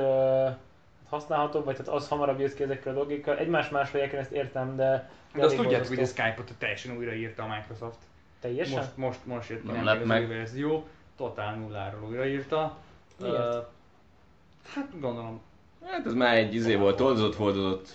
használható, 1.13 1.63
vagy 1.63 1.75
tehát 1.75 1.91
az 1.93 2.07
hamarabb 2.07 2.39
jössz 2.39 2.53
ki 2.53 2.63
ezekkel 2.63 2.91
a 2.91 2.95
dolgokkal. 2.95 3.37
Egymás 3.37 3.69
másolják, 3.69 4.11
én 4.11 4.19
ezt 4.19 4.31
értem, 4.31 4.75
de... 4.75 5.09
De, 5.33 5.45
azt 5.45 5.55
tudják, 5.55 5.87
hogy 5.87 5.99
a 5.99 6.05
Skype-ot 6.05 6.53
teljesen 6.57 6.97
újraírta 6.97 7.43
a 7.43 7.47
Microsoft. 7.47 7.97
Teljesen? 8.39 8.77
Most, 8.77 8.97
most, 8.97 9.25
most 9.25 9.49
jött 9.49 9.63
nem, 9.63 9.83
nem 9.83 9.99
meg. 9.99 10.27
verzió, 10.27 10.87
totál 11.17 11.55
nulláról 11.55 12.09
újraírta. 12.09 12.77
Miért? 13.19 13.37
Uh, 13.37 13.63
hát 14.73 14.99
gondolom. 14.99 15.41
Hát 15.85 16.05
ez 16.05 16.13
már 16.13 16.35
egy 16.35 16.55
izé 16.55 16.75
volt, 16.75 17.01
oldozott, 17.01 17.39
oldozott 17.39 17.89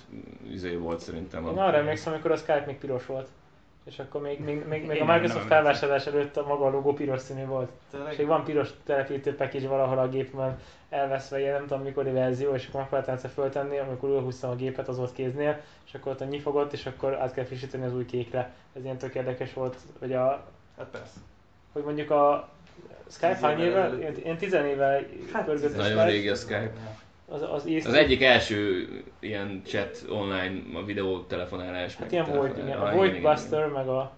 izé 0.50 0.75
volt 0.75 1.00
szerintem. 1.00 1.46
Én 1.46 1.58
arra 1.58 1.76
emlékszem, 1.76 2.12
amikor 2.12 2.30
a 2.30 2.37
Skype 2.37 2.64
még 2.66 2.78
piros 2.78 3.06
volt. 3.06 3.28
És 3.88 3.99
akkor 3.99 4.21
még, 4.21 4.40
még, 4.40 4.66
még, 4.66 4.87
még 4.87 5.00
a 5.00 5.04
Microsoft 5.04 5.47
felvásárlás 5.47 6.07
előtt 6.07 6.37
a 6.37 6.47
maga 6.47 6.64
a 6.64 6.71
logó 6.71 6.92
piros 6.92 7.21
színű 7.21 7.45
volt. 7.45 7.71
Tényleg? 7.90 8.12
És 8.12 8.18
még 8.18 8.26
van 8.26 8.45
piros 8.45 8.68
telepítő 8.85 9.35
package 9.35 9.68
valahol 9.68 9.99
a 9.99 10.09
gépben 10.09 10.59
elveszve, 10.88 11.40
ilyen 11.40 11.52
nem 11.52 11.66
tudom 11.66 11.83
mikori 11.83 12.11
verzió, 12.11 12.54
és 12.54 12.66
akkor 12.66 12.80
megpróbáltam 12.80 13.14
egyszer 13.14 13.30
föltenni, 13.30 13.78
amikor 13.78 14.09
újra 14.09 14.49
a 14.49 14.54
gépet, 14.54 14.88
az 14.88 14.97
volt 14.97 15.12
kéznél, 15.12 15.61
és 15.87 15.95
akkor 15.95 16.12
ott 16.12 16.21
a 16.21 16.25
nyifogott, 16.25 16.73
és 16.73 16.87
akkor 16.87 17.14
át 17.14 17.33
kell 17.33 17.45
frissíteni 17.45 17.85
az 17.85 17.95
új 17.95 18.04
kékre. 18.04 18.52
Ez 18.76 18.85
ilyen 18.85 18.99
tök 18.99 19.14
érdekes 19.14 19.52
volt, 19.52 19.76
hogy 19.99 20.12
a... 20.12 20.45
Hát 20.78 20.87
persze. 20.87 21.18
Hogy 21.73 21.83
mondjuk 21.83 22.11
a 22.11 22.49
Skype 23.11 23.38
hány 23.40 23.61
éve? 23.61 23.90
Én 24.25 24.37
10 24.37 24.52
éve 24.52 25.00
hát, 25.33 25.45
pörgött 25.45 25.75
a 25.75 25.76
Nagyon 25.76 26.04
régi 26.04 26.28
a 26.28 26.35
Skype. 26.35 26.73
Az, 27.30 27.42
az, 27.42 27.50
az, 27.50 27.87
az 27.87 27.94
egyik 27.94 28.23
első 28.23 28.88
ilyen 29.18 29.62
chat 29.64 30.04
online, 30.08 30.78
a 30.78 30.85
videó 30.85 31.23
telefonálás. 31.23 31.97
Hát 31.97 32.12
ilyen 32.12 32.25
volt, 32.25 32.58
igen. 32.58 32.78
A 32.78 32.94
Void 32.94 33.23
Buster, 33.23 33.66
meg 33.66 33.88
a... 33.88 34.12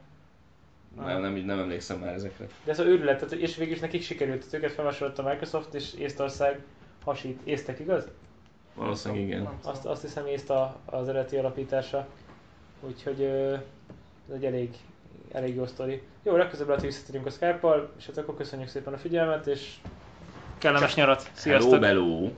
Nem, 0.96 1.20
nem, 1.20 1.34
nem 1.34 1.58
emlékszem 1.58 1.98
már 1.98 2.14
ezekre. 2.14 2.46
De 2.64 2.70
ez 2.70 2.78
a 2.78 2.84
őrület, 2.84 3.18
tehát, 3.18 3.32
és 3.32 3.56
végül 3.56 3.74
is 3.74 3.80
nekik 3.80 4.02
sikerült, 4.02 4.44
hogy 4.44 4.58
őket 4.58 4.72
felvásárolta 4.72 5.24
a 5.24 5.28
Microsoft, 5.28 5.74
és 5.74 5.94
Észtország 5.94 6.60
hasít. 7.04 7.40
Észtek, 7.44 7.78
igaz? 7.78 8.08
Valószínűleg 8.74 9.24
igen. 9.24 9.48
Azt, 9.64 9.86
azt 9.86 10.02
hiszem 10.02 10.26
észt 10.26 10.50
a, 10.50 10.76
az 10.84 11.08
eredeti 11.08 11.36
alapítása. 11.36 12.06
Úgyhogy 12.80 13.22
ez 14.28 14.34
egy 14.34 14.44
elég, 14.44 14.74
elég 15.32 15.54
jó 15.54 15.66
sztori. 15.66 16.02
Jó, 16.22 16.36
legközelebb 16.36 16.68
lehet, 16.68 16.82
hogy 16.82 16.92
visszatérünk 16.92 17.26
a 17.26 17.30
Skype-al, 17.30 17.92
és 17.98 18.06
hát 18.06 18.18
akkor 18.18 18.36
köszönjük 18.36 18.68
szépen 18.68 18.92
a 18.92 18.98
figyelmet, 18.98 19.46
és 19.46 19.74
kellemes 20.58 20.94
nyarat. 20.94 21.30
Sziasztok! 21.32 21.84
Hello, 21.84 21.86
hello. 21.86 22.30